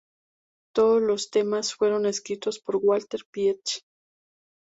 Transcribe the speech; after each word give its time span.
Todos 0.73 0.99
los 0.99 1.29
temas 1.29 1.75
fueron 1.75 2.07
escritos 2.07 2.57
por 2.57 2.77
Walter 2.77 3.19
Pietsch. 3.31 3.83